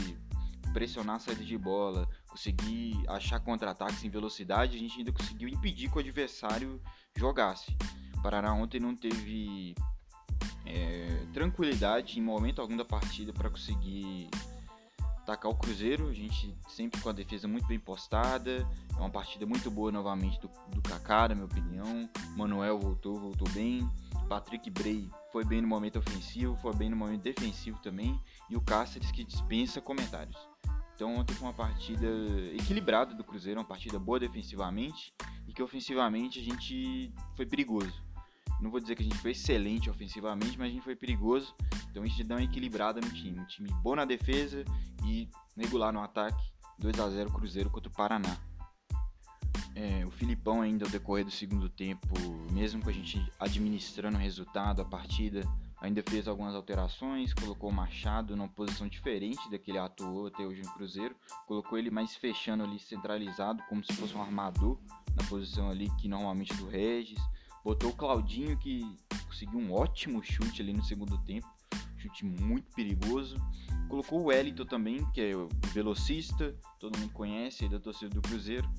pressionar 0.72 1.16
a 1.16 1.18
saída 1.18 1.44
de 1.44 1.56
bola, 1.56 2.08
conseguir 2.28 3.02
achar 3.08 3.40
contra-ataques 3.40 4.04
em 4.04 4.10
velocidade, 4.10 4.76
a 4.76 4.78
gente 4.78 4.98
ainda 4.98 5.12
conseguiu 5.12 5.48
impedir 5.48 5.90
que 5.90 5.96
o 5.96 6.00
adversário 6.00 6.80
jogasse. 7.16 7.74
O 8.16 8.22
Paraná 8.22 8.52
ontem 8.54 8.78
não 8.78 8.94
teve 8.94 9.74
é, 10.64 11.26
tranquilidade 11.32 12.18
em 12.18 12.22
momento 12.22 12.60
algum 12.60 12.76
da 12.76 12.84
partida 12.84 13.32
para 13.32 13.48
conseguir 13.48 14.28
atacar 15.26 15.50
o 15.50 15.56
Cruzeiro. 15.56 16.08
A 16.08 16.12
gente 16.12 16.56
sempre 16.68 17.00
com 17.00 17.08
a 17.08 17.12
defesa 17.12 17.48
muito 17.48 17.66
bem 17.66 17.78
postada. 17.78 18.66
É 18.96 19.00
uma 19.00 19.10
partida 19.10 19.44
muito 19.44 19.68
boa 19.70 19.90
novamente 19.90 20.40
do, 20.40 20.48
do 20.68 20.80
Kaká, 20.80 21.28
na 21.28 21.34
minha 21.34 21.46
opinião. 21.46 22.08
Manuel 22.36 22.78
voltou, 22.78 23.18
voltou 23.18 23.48
bem. 23.50 23.88
Patrick 24.28 24.70
Bray 24.70 25.10
foi 25.32 25.44
bem 25.44 25.60
no 25.60 25.68
momento 25.68 25.98
ofensivo, 25.98 26.56
foi 26.56 26.74
bem 26.74 26.90
no 26.90 26.96
momento 26.96 27.22
defensivo 27.22 27.78
também. 27.80 28.20
E 28.48 28.56
o 28.56 28.60
Cáceres 28.60 29.10
que 29.10 29.24
dispensa 29.24 29.80
comentários. 29.80 30.36
Então 30.94 31.14
ontem 31.16 31.34
foi 31.34 31.48
uma 31.48 31.54
partida 31.54 32.06
equilibrada 32.54 33.14
do 33.14 33.22
Cruzeiro, 33.22 33.60
uma 33.60 33.66
partida 33.66 33.98
boa 33.98 34.18
defensivamente 34.18 35.12
e 35.46 35.52
que 35.52 35.62
ofensivamente 35.62 36.38
a 36.38 36.42
gente 36.42 37.12
foi 37.36 37.44
perigoso. 37.44 38.05
Não 38.60 38.70
vou 38.70 38.80
dizer 38.80 38.96
que 38.96 39.02
a 39.02 39.04
gente 39.04 39.18
foi 39.18 39.32
excelente 39.32 39.90
ofensivamente, 39.90 40.58
mas 40.58 40.68
a 40.68 40.72
gente 40.72 40.82
foi 40.82 40.96
perigoso. 40.96 41.54
Então 41.90 42.06
gente 42.06 42.24
dá 42.24 42.36
uma 42.36 42.44
equilibrada 42.44 43.00
no 43.00 43.10
time. 43.10 43.38
Um 43.38 43.46
time 43.46 43.68
bom 43.82 43.94
na 43.94 44.04
defesa 44.04 44.64
e 45.04 45.28
regular 45.56 45.92
no 45.92 46.00
ataque. 46.00 46.42
2 46.78 46.98
a 47.00 47.08
0 47.10 47.30
Cruzeiro 47.30 47.70
contra 47.70 47.90
o 47.90 47.92
Paraná. 47.92 48.36
É, 49.74 50.04
o 50.06 50.10
Filipão 50.10 50.62
ainda 50.62 50.86
ao 50.86 50.90
decorrer 50.90 51.24
do 51.24 51.30
segundo 51.30 51.68
tempo, 51.68 52.14
mesmo 52.50 52.82
com 52.82 52.88
a 52.88 52.92
gente 52.92 53.22
administrando 53.38 54.16
o 54.16 54.20
resultado, 54.20 54.80
a 54.80 54.84
partida, 54.86 55.42
ainda 55.82 56.02
fez 56.08 56.26
algumas 56.26 56.54
alterações, 56.54 57.34
colocou 57.34 57.68
o 57.68 57.72
Machado 57.72 58.34
numa 58.34 58.48
posição 58.48 58.88
diferente 58.88 59.50
da 59.50 59.58
que 59.58 59.70
ele 59.70 59.78
atuou 59.78 60.28
até 60.28 60.46
hoje 60.46 60.62
no 60.62 60.72
Cruzeiro, 60.72 61.14
colocou 61.46 61.78
ele 61.78 61.90
mais 61.90 62.16
fechando 62.16 62.64
ali, 62.64 62.78
centralizado, 62.78 63.62
como 63.68 63.84
se 63.84 63.92
fosse 63.92 64.14
um 64.14 64.22
armador, 64.22 64.78
na 65.14 65.24
posição 65.28 65.68
ali 65.68 65.90
que 65.98 66.08
normalmente 66.08 66.54
é 66.54 66.56
do 66.56 66.68
Regis, 66.68 67.20
botou 67.66 67.90
o 67.90 67.96
Claudinho 67.96 68.56
que 68.56 68.96
conseguiu 69.26 69.58
um 69.58 69.72
ótimo 69.72 70.22
chute 70.22 70.62
ali 70.62 70.72
no 70.72 70.84
segundo 70.84 71.18
tempo, 71.24 71.48
chute 71.98 72.24
muito 72.24 72.72
perigoso, 72.76 73.36
colocou 73.88 74.20
o 74.20 74.26
Wellington 74.26 74.64
também, 74.66 75.04
que 75.10 75.20
é 75.20 75.34
o 75.34 75.48
velocista, 75.72 76.54
todo 76.78 76.96
mundo 76.96 77.12
conhece 77.12 77.64
aí 77.64 77.68
da 77.68 77.80
torcida 77.80 78.08
do 78.14 78.22
Cruzeiro, 78.22 78.70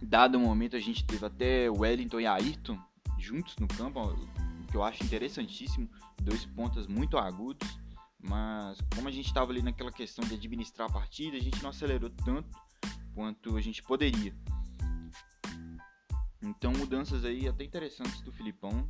dado 0.00 0.38
o 0.38 0.40
momento 0.40 0.76
a 0.76 0.78
gente 0.78 1.04
teve 1.04 1.26
até 1.26 1.68
o 1.68 1.80
Wellington 1.80 2.20
e 2.20 2.26
Ayrton 2.28 2.78
juntos 3.18 3.56
no 3.56 3.66
campo, 3.66 4.00
que 4.70 4.76
eu 4.76 4.84
acho 4.84 5.02
interessantíssimo, 5.02 5.90
dois 6.22 6.46
pontas 6.46 6.86
muito 6.86 7.18
agudos, 7.18 7.68
mas 8.22 8.78
como 8.94 9.08
a 9.08 9.10
gente 9.10 9.26
estava 9.26 9.50
ali 9.50 9.62
naquela 9.62 9.90
questão 9.90 10.24
de 10.24 10.34
administrar 10.34 10.88
a 10.88 10.92
partida, 10.92 11.36
a 11.36 11.40
gente 11.40 11.60
não 11.60 11.70
acelerou 11.70 12.10
tanto 12.24 12.56
quanto 13.16 13.56
a 13.56 13.60
gente 13.60 13.82
poderia. 13.82 14.32
Então 16.42 16.72
mudanças 16.72 17.24
aí 17.24 17.48
até 17.48 17.64
interessantes 17.64 18.20
do 18.22 18.32
Filipão 18.32 18.88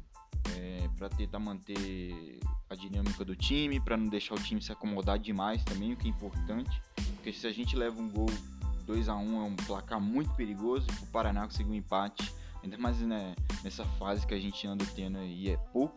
é, 0.56 0.88
para 0.96 1.08
tentar 1.08 1.38
manter 1.38 2.38
a 2.68 2.74
dinâmica 2.74 3.24
do 3.24 3.34
time, 3.34 3.80
para 3.80 3.96
não 3.96 4.06
deixar 4.06 4.34
o 4.34 4.42
time 4.42 4.62
se 4.62 4.70
acomodar 4.70 5.18
demais 5.18 5.64
também, 5.64 5.92
o 5.92 5.96
que 5.96 6.06
é 6.06 6.10
importante, 6.10 6.80
porque 7.16 7.32
se 7.32 7.46
a 7.46 7.52
gente 7.52 7.76
leva 7.76 8.00
um 8.00 8.08
gol 8.08 8.30
2 8.86 9.08
a 9.08 9.16
1 9.16 9.40
é 9.40 9.44
um 9.44 9.56
placar 9.56 10.00
muito 10.00 10.32
perigoso 10.34 10.86
e 10.88 11.04
o 11.04 11.06
Paraná 11.08 11.44
conseguir 11.44 11.70
um 11.70 11.74
empate 11.74 12.32
Ainda 12.62 12.76
mais 12.76 12.98
né, 13.00 13.34
nessa 13.64 13.84
fase 13.84 14.26
que 14.26 14.34
a 14.34 14.38
gente 14.38 14.66
anda 14.66 14.84
tendo 14.94 15.18
aí 15.18 15.50
é 15.50 15.56
pouco. 15.72 15.96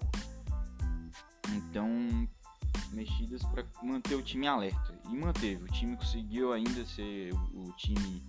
Então, 1.49 2.27
mexidas 2.91 3.43
para 3.43 3.65
manter 3.81 4.15
o 4.15 4.21
time 4.21 4.47
alerta. 4.47 4.93
E 5.09 5.15
manteve. 5.15 5.63
O 5.63 5.67
time 5.67 5.95
conseguiu 5.97 6.53
ainda 6.53 6.85
ser 6.85 7.33
o, 7.33 7.71
time 7.77 8.23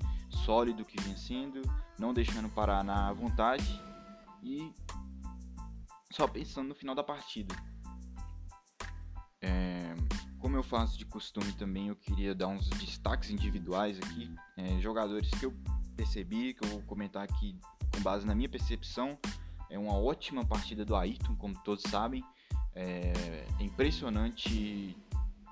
sólido 0.44 0.84
que 0.84 1.00
vinha 1.02 1.16
sendo, 1.16 1.62
não 1.98 2.12
deixando 2.12 2.48
parar 2.48 2.82
na 2.82 3.12
vontade 3.12 3.80
e 4.42 4.72
só 6.10 6.26
pensando 6.26 6.68
no 6.68 6.74
final 6.74 6.94
da 6.94 7.02
partida. 7.04 7.54
É, 9.40 9.94
como 10.38 10.56
eu 10.56 10.62
faço 10.62 10.98
de 10.98 11.06
costume 11.06 11.52
também, 11.52 11.88
eu 11.88 11.96
queria 11.96 12.34
dar 12.34 12.48
uns 12.48 12.68
destaques 12.70 13.30
individuais 13.30 13.98
aqui, 13.98 14.34
é, 14.56 14.80
jogadores 14.80 15.30
que 15.30 15.46
eu 15.46 15.54
percebi, 15.96 16.54
que 16.54 16.64
eu 16.64 16.70
vou 16.70 16.82
comentar 16.82 17.22
aqui 17.22 17.58
com 17.94 18.02
base 18.02 18.26
na 18.26 18.34
minha 18.34 18.48
percepção, 18.48 19.18
é 19.70 19.78
uma 19.78 19.94
ótima 19.94 20.44
partida 20.44 20.84
do 20.84 20.94
Ayrton, 20.94 21.34
como 21.36 21.54
todos 21.62 21.82
sabem. 21.90 22.22
É, 22.74 23.12
impressionante 23.60 24.96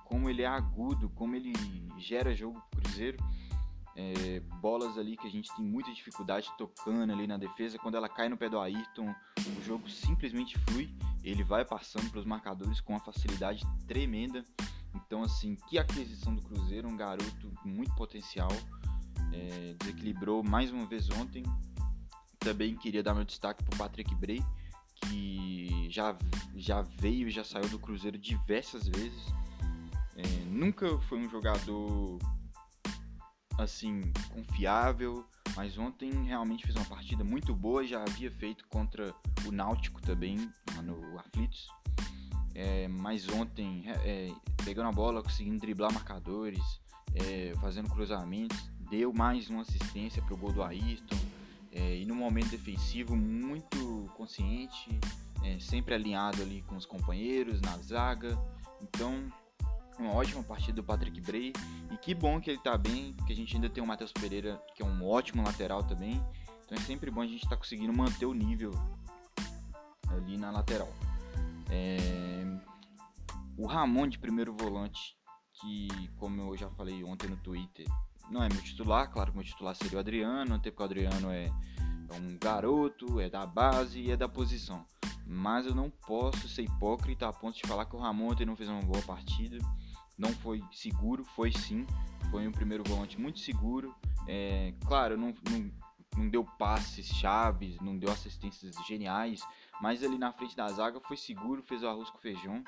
como 0.04 0.28
ele 0.28 0.42
é 0.42 0.46
agudo, 0.46 1.08
como 1.10 1.34
ele 1.34 1.52
gera 1.98 2.34
jogo 2.34 2.60
pro 2.70 2.82
Cruzeiro. 2.82 3.16
É, 3.94 4.40
bolas 4.60 4.96
ali 4.96 5.16
que 5.16 5.26
a 5.26 5.30
gente 5.30 5.54
tem 5.54 5.64
muita 5.64 5.92
dificuldade 5.92 6.50
tocando 6.56 7.12
ali 7.12 7.26
na 7.26 7.36
defesa. 7.36 7.78
Quando 7.78 7.96
ela 7.96 8.08
cai 8.08 8.28
no 8.28 8.36
pé 8.36 8.48
do 8.48 8.58
Ayrton, 8.58 9.14
o 9.58 9.62
jogo 9.62 9.88
simplesmente 9.88 10.58
flui. 10.58 10.94
Ele 11.22 11.44
vai 11.44 11.64
passando 11.64 12.10
para 12.10 12.20
os 12.20 12.26
marcadores 12.26 12.80
com 12.80 12.94
uma 12.94 13.00
facilidade 13.00 13.64
tremenda. 13.86 14.42
Então, 14.94 15.22
assim, 15.22 15.56
que 15.68 15.78
aquisição 15.78 16.34
do 16.34 16.42
Cruzeiro, 16.42 16.88
um 16.88 16.96
garoto 16.96 17.52
muito 17.64 17.94
potencial. 17.94 18.50
É, 19.32 19.74
desequilibrou 19.78 20.42
mais 20.42 20.70
uma 20.70 20.84
vez 20.86 21.08
ontem. 21.10 21.42
Também 22.38 22.76
queria 22.76 23.02
dar 23.02 23.14
meu 23.14 23.24
destaque 23.24 23.62
para 23.64 23.74
o 23.74 23.78
Patrick 23.78 24.14
Bray, 24.16 24.44
que 25.08 25.88
já, 25.90 26.16
já 26.54 26.82
veio 26.82 27.28
e 27.28 27.30
já 27.30 27.44
saiu 27.44 27.68
do 27.68 27.78
Cruzeiro 27.78 28.18
diversas 28.18 28.86
vezes. 28.86 29.22
É, 30.16 30.44
nunca 30.46 30.98
foi 31.00 31.18
um 31.18 31.28
jogador 31.28 32.18
assim 33.58 34.00
confiável, 34.30 35.24
mas 35.54 35.76
ontem 35.78 36.10
realmente 36.24 36.64
fez 36.64 36.76
uma 36.76 36.84
partida 36.84 37.22
muito 37.22 37.54
boa. 37.54 37.84
Já 37.84 38.02
havia 38.02 38.30
feito 38.30 38.66
contra 38.68 39.14
o 39.46 39.52
Náutico 39.52 40.00
também, 40.00 40.50
no 40.82 41.18
Aflitos. 41.18 41.68
É, 42.54 42.86
mas 42.88 43.28
ontem, 43.28 43.84
é, 43.86 44.28
é 44.28 44.34
pegando 44.64 44.88
a 44.88 44.92
bola, 44.92 45.22
conseguindo 45.22 45.58
driblar 45.58 45.92
marcadores, 45.92 46.62
é, 47.14 47.54
fazendo 47.60 47.88
cruzamentos, 47.88 48.70
deu 48.90 49.12
mais 49.12 49.48
uma 49.48 49.62
assistência 49.62 50.22
para 50.22 50.34
o 50.34 50.36
gol 50.36 50.52
do 50.52 50.62
Ayrton 50.62 51.16
é, 51.72 51.96
e 51.96 52.04
no 52.04 52.14
momento 52.14 52.50
defensivo 52.50 53.16
muito 53.16 54.10
consciente, 54.14 54.98
é, 55.42 55.58
sempre 55.58 55.94
alinhado 55.94 56.42
ali 56.42 56.62
com 56.62 56.76
os 56.76 56.84
companheiros 56.84 57.60
na 57.60 57.76
zaga. 57.78 58.38
Então, 58.82 59.32
uma 59.98 60.14
ótima 60.14 60.42
partida 60.42 60.74
do 60.74 60.84
Patrick 60.84 61.20
Bray 61.20 61.52
e 61.90 61.96
que 61.96 62.14
bom 62.14 62.40
que 62.40 62.50
ele 62.50 62.58
está 62.58 62.76
bem, 62.76 63.14
porque 63.14 63.32
a 63.32 63.36
gente 63.36 63.54
ainda 63.54 63.70
tem 63.70 63.82
o 63.82 63.86
Matheus 63.86 64.12
Pereira, 64.12 64.62
que 64.74 64.82
é 64.82 64.86
um 64.86 65.04
ótimo 65.04 65.42
lateral 65.42 65.82
também. 65.82 66.22
Então 66.64 66.76
é 66.76 66.80
sempre 66.80 67.10
bom 67.10 67.22
a 67.22 67.26
gente 67.26 67.42
estar 67.42 67.50
tá 67.50 67.56
conseguindo 67.56 67.92
manter 67.92 68.26
o 68.26 68.34
nível 68.34 68.72
ali 70.08 70.36
na 70.36 70.50
lateral. 70.50 70.92
É... 71.70 72.42
O 73.56 73.66
Ramon 73.66 74.08
de 74.08 74.18
primeiro 74.18 74.54
volante, 74.54 75.16
que 75.60 75.88
como 76.16 76.40
eu 76.40 76.56
já 76.56 76.70
falei 76.70 77.04
ontem 77.04 77.28
no 77.28 77.36
Twitter, 77.36 77.86
não 78.32 78.42
é 78.42 78.48
meu 78.48 78.62
titular, 78.62 79.10
claro 79.10 79.30
que 79.30 79.36
meu 79.36 79.46
titular 79.46 79.76
seria 79.76 79.98
o 79.98 80.00
Adriano, 80.00 80.54
até 80.54 80.70
porque 80.70 80.82
o 80.82 80.86
Adriano 80.86 81.30
é, 81.30 81.44
é 81.44 82.14
um 82.14 82.38
garoto, 82.38 83.20
é 83.20 83.28
da 83.28 83.44
base 83.44 84.00
e 84.00 84.10
é 84.10 84.16
da 84.16 84.28
posição. 84.28 84.86
Mas 85.26 85.66
eu 85.66 85.74
não 85.74 85.90
posso 85.90 86.48
ser 86.48 86.62
hipócrita 86.62 87.28
a 87.28 87.32
ponto 87.32 87.56
de 87.56 87.68
falar 87.68 87.84
que 87.84 87.94
o 87.94 87.98
Ramon 87.98 88.30
ontem 88.32 88.46
não 88.46 88.56
fez 88.56 88.68
uma 88.68 88.80
boa 88.80 89.02
partida. 89.02 89.58
Não 90.18 90.30
foi 90.30 90.62
seguro, 90.72 91.24
foi 91.24 91.52
sim. 91.52 91.86
Foi 92.30 92.48
um 92.48 92.52
primeiro 92.52 92.82
volante 92.84 93.20
muito 93.20 93.38
seguro. 93.38 93.94
É, 94.26 94.74
claro, 94.86 95.16
não, 95.16 95.34
não, 95.50 95.70
não 96.16 96.28
deu 96.28 96.44
passes 96.58 97.06
chaves, 97.06 97.78
não 97.80 97.96
deu 97.96 98.10
assistências 98.10 98.74
geniais, 98.86 99.42
mas 99.80 100.02
ali 100.02 100.18
na 100.18 100.32
frente 100.32 100.56
da 100.56 100.68
zaga 100.68 101.00
foi 101.00 101.16
seguro, 101.16 101.62
fez 101.62 101.82
o 101.82 101.88
arroz 101.88 102.10
com 102.10 102.18
feijão. 102.18 102.64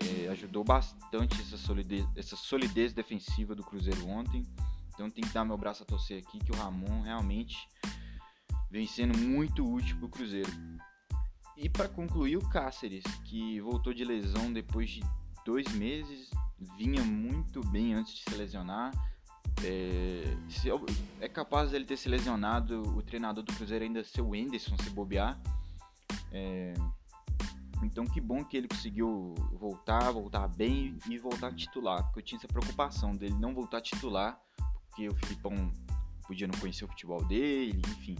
É, 0.00 0.28
ajudou 0.28 0.64
bastante 0.64 1.40
essa 1.40 1.56
solidez, 1.56 2.06
essa 2.16 2.36
solidez 2.36 2.92
defensiva 2.92 3.54
do 3.54 3.62
Cruzeiro 3.62 4.08
ontem. 4.08 4.42
Então 4.94 5.10
tem 5.10 5.24
que 5.24 5.34
dar 5.34 5.44
meu 5.44 5.56
braço 5.56 5.82
a 5.82 5.86
torcer 5.86 6.22
aqui 6.22 6.38
que 6.38 6.52
o 6.52 6.56
Ramon 6.56 7.02
realmente 7.02 7.56
vem 8.70 8.86
sendo 8.86 9.18
muito 9.18 9.68
útil 9.68 9.96
para 9.96 10.06
o 10.06 10.08
Cruzeiro. 10.08 10.50
E 11.56 11.68
para 11.68 11.88
concluir, 11.88 12.36
o 12.36 12.48
Cáceres, 12.48 13.04
que 13.24 13.60
voltou 13.60 13.92
de 13.92 14.04
lesão 14.04 14.52
depois 14.52 14.90
de 14.90 15.02
dois 15.44 15.68
meses, 15.74 16.30
vinha 16.76 17.02
muito 17.02 17.60
bem 17.68 17.94
antes 17.94 18.14
de 18.14 18.22
se 18.22 18.34
lesionar. 18.36 18.92
É, 19.62 20.36
se, 20.48 20.68
é 21.20 21.28
capaz 21.28 21.70
dele 21.70 21.84
ter 21.84 21.96
se 21.96 22.08
lesionado, 22.08 22.82
o 22.96 23.02
treinador 23.02 23.44
do 23.44 23.52
Cruzeiro 23.52 23.84
ainda 23.84 24.02
ser 24.02 24.22
o 24.22 24.34
Enderson, 24.34 24.76
se 24.78 24.90
bobear. 24.90 25.40
É, 26.32 26.74
então 27.82 28.04
que 28.04 28.20
bom 28.20 28.44
que 28.44 28.56
ele 28.56 28.66
conseguiu 28.66 29.34
voltar, 29.52 30.10
voltar 30.10 30.48
bem 30.48 30.98
e 31.08 31.18
voltar 31.18 31.54
titular, 31.54 32.02
porque 32.04 32.20
eu 32.20 32.24
tinha 32.24 32.38
essa 32.38 32.48
preocupação 32.48 33.14
dele 33.14 33.34
não 33.34 33.54
voltar 33.54 33.80
titular 33.80 34.40
porque 34.94 35.08
o 35.08 35.14
Filipão 35.16 35.72
podia 36.24 36.46
não 36.46 36.56
conhecer 36.60 36.84
o 36.84 36.88
futebol 36.88 37.22
dele, 37.24 37.82
enfim, 37.88 38.16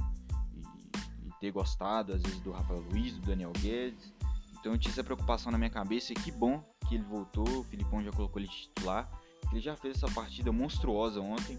e, 0.53 1.29
e, 1.29 1.33
ter 1.41 1.53
gostado 1.53 2.13
às 2.13 2.21
vezes 2.21 2.41
do 2.41 2.51
Rafael 2.51 2.81
Luiz, 2.91 3.17
do 3.17 3.21
Daniel 3.21 3.53
Guedes. 3.53 4.13
Então 4.59 4.73
eu 4.73 4.79
tinha 4.79 4.91
essa 4.91 5.05
preocupação 5.05 5.53
na 5.53 5.59
minha 5.59 5.71
cabeça 5.71 6.13
e 6.13 6.17
que 6.17 6.33
bom 6.33 6.63
que 6.89 6.97
ele 6.97 7.05
voltou, 7.05 7.61
o 7.61 7.65
Filipão 7.65 8.03
já 8.03 8.11
colocou 8.11 8.43
ele 8.43 8.49
titular, 8.49 9.09
Ele 9.53 9.61
já 9.61 9.77
fez 9.77 9.97
essa 9.97 10.13
partida 10.13 10.51
monstruosa 10.51 11.21
ontem. 11.21 11.59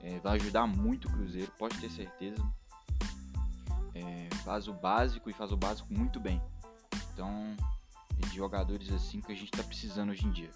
É, 0.00 0.20
vai 0.20 0.36
ajudar 0.36 0.66
muito 0.66 1.08
o 1.08 1.10
Cruzeiro, 1.10 1.50
pode 1.58 1.76
ter 1.78 1.90
certeza. 1.90 2.40
É, 3.94 4.28
faz 4.44 4.68
o 4.68 4.74
básico 4.74 5.28
e 5.28 5.32
faz 5.32 5.50
o 5.50 5.56
básico 5.56 5.92
muito 5.92 6.20
bem. 6.20 6.40
Então, 7.12 7.56
é 8.22 8.26
de 8.26 8.36
jogadores 8.36 8.92
assim 8.92 9.20
que 9.20 9.32
a 9.32 9.34
gente 9.34 9.52
está 9.52 9.64
precisando 9.64 10.10
hoje 10.10 10.24
em 10.24 10.30
dia. 10.30 10.50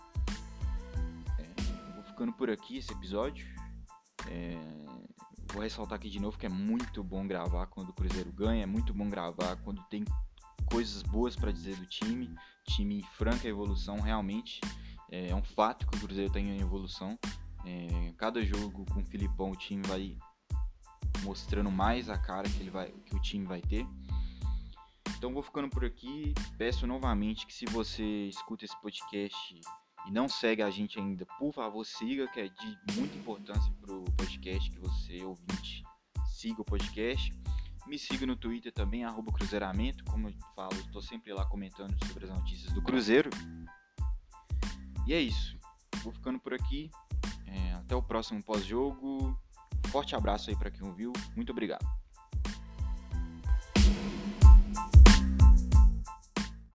É, 1.38 1.92
vou 1.94 2.04
ficando 2.04 2.32
por 2.32 2.50
aqui 2.50 2.76
esse 2.76 2.92
episódio. 2.92 3.59
É, 4.28 4.56
vou 5.52 5.62
ressaltar 5.62 5.96
aqui 5.96 6.08
de 6.08 6.20
novo 6.20 6.38
que 6.38 6.46
é 6.46 6.48
muito 6.48 7.02
bom 7.02 7.26
gravar 7.26 7.66
quando 7.66 7.90
o 7.90 7.92
Cruzeiro 7.92 8.32
ganha, 8.32 8.62
é 8.62 8.66
muito 8.66 8.92
bom 8.92 9.08
gravar 9.08 9.56
quando 9.56 9.82
tem 9.84 10.04
coisas 10.66 11.02
boas 11.02 11.34
para 11.34 11.50
dizer 11.50 11.76
do 11.76 11.86
time, 11.86 12.34
time 12.64 12.98
em 12.98 13.02
franca 13.02 13.48
evolução 13.48 14.00
realmente. 14.00 14.60
É, 15.10 15.30
é 15.30 15.34
um 15.34 15.42
fato 15.42 15.86
que 15.86 15.96
o 15.96 16.00
Cruzeiro 16.00 16.28
está 16.28 16.38
em 16.38 16.60
evolução. 16.60 17.18
É, 17.64 18.12
cada 18.16 18.42
jogo 18.44 18.84
com 18.86 19.00
o 19.00 19.04
Filipão 19.04 19.50
o 19.50 19.56
time 19.56 19.82
vai 19.86 20.16
mostrando 21.22 21.70
mais 21.70 22.08
a 22.08 22.16
cara 22.16 22.48
que 22.48 22.60
ele 22.60 22.70
vai, 22.70 22.90
que 23.04 23.14
o 23.14 23.20
time 23.20 23.46
vai 23.46 23.60
ter. 23.60 23.86
Então 25.16 25.34
vou 25.34 25.42
ficando 25.42 25.68
por 25.68 25.84
aqui. 25.84 26.32
Peço 26.56 26.86
novamente 26.86 27.46
que 27.46 27.52
se 27.52 27.66
você 27.66 28.28
escuta 28.28 28.64
esse 28.64 28.80
podcast 28.80 29.60
e 30.06 30.10
não 30.10 30.28
segue 30.28 30.62
a 30.62 30.70
gente 30.70 30.98
ainda, 30.98 31.26
por 31.38 31.52
favor 31.52 31.84
siga, 31.84 32.26
que 32.28 32.40
é 32.40 32.48
de 32.48 32.78
muita 32.94 33.16
importância 33.16 33.72
para 33.80 33.94
o 33.94 34.04
podcast 34.16 34.70
que 34.70 34.78
você 34.78 35.24
ouvinte 35.24 35.84
siga 36.40 36.62
o 36.62 36.64
podcast. 36.64 37.30
Me 37.86 37.98
siga 37.98 38.24
no 38.24 38.34
Twitter 38.34 38.72
também, 38.72 39.04
arroba 39.04 39.30
Cruzeiramento. 39.30 40.02
Como 40.04 40.28
eu 40.28 40.34
falo, 40.56 40.74
estou 40.74 41.02
sempre 41.02 41.34
lá 41.34 41.44
comentando 41.44 41.94
sobre 42.06 42.24
as 42.24 42.30
notícias 42.30 42.72
do 42.72 42.82
Cruzeiro. 42.82 43.28
E 45.06 45.12
é 45.12 45.20
isso. 45.20 45.58
Vou 46.02 46.12
ficando 46.12 46.40
por 46.40 46.54
aqui. 46.54 46.90
É, 47.46 47.72
até 47.74 47.94
o 47.94 48.02
próximo 48.02 48.42
pós-jogo. 48.42 49.38
Forte 49.88 50.14
abraço 50.14 50.48
aí 50.48 50.56
para 50.56 50.70
quem 50.70 50.86
ouviu. 50.86 51.12
Muito 51.36 51.52
obrigado. 51.52 51.84